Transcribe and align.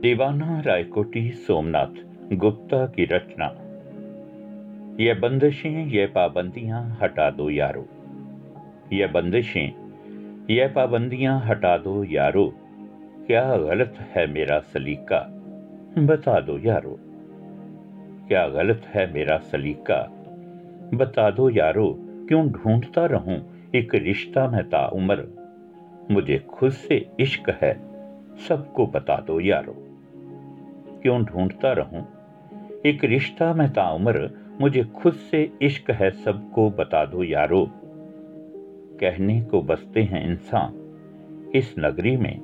दीवाना 0.00 0.60
रायकोटी 0.60 1.30
सोमनाथ, 1.30 2.04
गुप्ता 2.32 2.86
की 2.86 3.04
रचना। 3.04 3.46
ये 5.04 5.14
बंदिशें, 5.14 5.86
ये 5.86 6.06
पाबंदियाँ 6.06 6.98
हटा 7.02 7.30
दो 7.30 7.50
यारो। 7.50 7.88
ये 8.92 9.06
बंदिशें, 9.06 9.72
ये 10.50 10.68
पाबंदियाँ 10.68 11.40
हटा 11.40 11.78
दो 11.78 12.04
यारो। 12.04 12.54
क्या 13.26 13.56
गलत 13.56 13.94
है 14.00 14.26
मेरा 14.26 14.58
सलीका? 14.58 15.26
बता 15.98 16.40
दो 16.40 16.58
यारो। 16.58 17.00
क्या 18.28 18.48
गलत 18.48 18.82
है 18.86 19.14
मेरा 19.14 19.38
सलीका? 19.38 20.24
बता 20.94 21.30
दो 21.30 21.50
यारो, 21.50 21.98
क्यों 22.00 22.48
ढूंढता 22.48 23.06
रहूँ? 23.06 23.68
एक 23.74 23.94
रिश्ता 23.94 24.48
में 24.48 24.64
ताउमर। 24.64 25.26
मुझे 26.10 26.38
खुद 26.38 26.70
से 26.70 27.08
इश्क 27.20 27.58
है। 27.62 27.88
सबको 28.48 28.86
बता 28.86 29.16
दो 29.16 29.40
यारो। 29.40 29.87
क्यों 31.02 31.24
ढूंढता 31.24 31.72
रहूँ? 31.72 32.06
एक 32.86 33.04
रिश्ता 33.04 33.54
में 33.54 33.72
ताउमर 33.72 34.30
मुझे 34.60 34.84
खुद 34.84 35.12
से 35.12 35.52
इश्क 35.62 35.90
है 35.90 36.10
सबको 36.10 36.70
बता 36.70 37.04
दो 37.04 37.22
यारो। 37.22 37.70
कहने 39.00 39.40
को 39.40 39.62
बसते 39.62 40.02
हैं 40.02 40.30
इंसान, 40.30 40.74
इस 41.54 41.74
नगरी 41.78 42.16
में। 42.16 42.40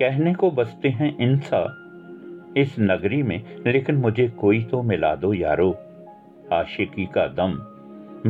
कहने 0.00 0.34
को 0.34 0.50
बसते 0.50 0.88
हैं 0.88 1.18
इंसान, 1.18 2.54
इस 2.56 2.76
नगरी 2.80 3.22
में, 3.22 3.42
लेकिन 3.66 3.94
मुझे 3.94 4.28
कोई 4.28 4.62
तो 4.64 4.82
मिला 4.82 5.14
दो 5.14 5.34
यारो। 5.34 5.76
आशिकी 6.52 7.06
का 7.06 7.26
दम, 7.26 7.52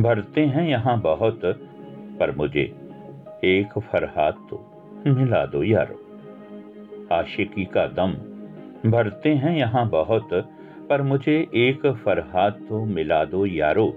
भरते 0.01 0.41
हैं 0.41 0.67
यहाँ 0.67 1.01
बहुत, 1.01 1.41
पर 2.19 2.35
मुझे 2.35 2.63
एक 3.43 3.79
फरहाद 3.79 4.33
तो 4.49 4.65
मिला 5.07 5.45
दो 5.45 5.63
यारो। 5.63 6.01
आशिकी 7.15 7.65
का 7.65 7.87
दम 7.87 8.26
भरते 8.85 9.29
हैं 9.29 9.57
यहाँ 9.57 9.89
बहुत, 9.89 10.29
पर 10.89 11.01
मुझे 11.01 11.47
एक 11.53 11.87
फरहाद 12.05 12.53
तो 12.69 12.85
मिला 12.85 13.25
दो 13.25 13.45
यारो। 13.45 13.87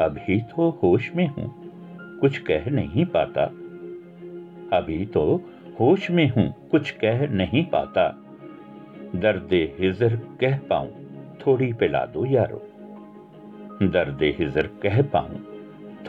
अभी 0.00 0.40
तो 0.40 0.80
होश 0.82 1.10
में 1.16 1.26
हूँ, 1.28 1.54
कुछ 2.20 2.38
कह 2.38 2.70
नहीं 2.70 3.04
पाता। 3.04 3.44
अभी 4.76 5.06
तो 5.06 5.44
होश 5.80 6.10
में 6.10 6.28
हूँ, 6.30 6.68
कुछ 6.70 6.90
कह 6.90 7.26
नहीं 7.28 7.64
पाता। 7.64 8.08
दर्द 9.16 9.48
हिजर 9.52 10.16
कह 10.40 10.58
पाऊँ, 10.58 10.90
थोड़ी 11.46 11.72
पिला 11.72 12.04
दो 12.06 12.24
यारो। 12.26 12.62
दर्द 13.82 14.22
हिजर 14.38 14.66
कह 14.82 15.02
पाऊँ, 15.02 15.44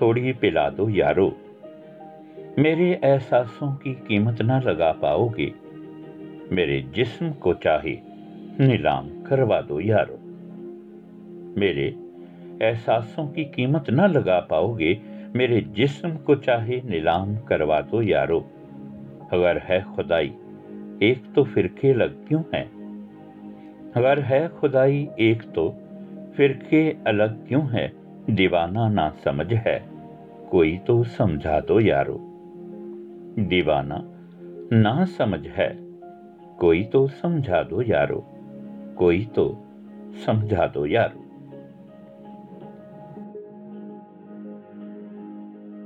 थोड़ी 0.02 0.34
पिला 0.34 0.70
दो 0.70 0.90
यारो। 0.90 1.32
मेरे 2.60 3.00
एहसासों 3.04 3.72
की 3.74 3.94
कीमत 3.94 4.42
ना 4.42 4.60
लगा 4.60 4.92
पाओगे 4.92 5.54
मेरे 6.52 6.82
जिस्म 6.96 7.32
को 7.32 7.54
चाहे, 7.54 8.00
नीलाम 8.68 9.10
करवा 9.10 9.62
दो 9.62 9.80
यारो। 9.80 10.20
मेरे 11.60 11.96
एहसासों 12.62 13.28
की 13.28 13.46
कीमत 13.46 13.90
ना 13.90 14.08
लगा 14.08 14.40
पाओगे, 14.40 15.02
मेरे 15.36 15.62
जिस्म 15.62 16.16
को 16.16 16.36
चाहे, 16.36 16.82
नीलाम 16.86 17.38
करवा 17.38 17.82
दो 17.82 18.02
यारो। 18.02 18.40
अगर 19.34 19.58
है 19.58 19.82
खुदाई, 19.82 20.34
एक 21.04 21.34
तो 21.36 21.44
फिरके 21.44 21.94
लग 21.94 22.28
क्यों 22.28 22.44
है? 22.54 22.64
अगर 23.96 24.20
है 24.20 24.48
खुदाई, 24.48 25.10
एक 25.20 25.42
तो 25.42 25.70
फिरके 26.38 26.92
अलग 26.92 27.48
क्यों 27.48 27.70
है? 27.70 27.94
दीवाना 28.30 28.90
ना 28.90 29.10
समझ 29.10 29.54
है, 29.54 29.86
कोई 30.52 30.78
तो 30.78 31.04
समझा 31.04 31.60
दो 31.60 31.80
यारो। 31.80 32.18
दीवाना 33.40 34.04
ना 34.74 35.06
समझ 35.06 35.48
है 35.48 35.87
कोई 36.60 36.84
तो 36.84 37.08
समझा 37.08 37.64
दो 37.64 37.82
यारो 37.82 38.24
कोई 38.98 39.26
तो 39.26 39.46
समझा 40.26 40.68
दो 40.68 40.86
यारो। 40.86 41.27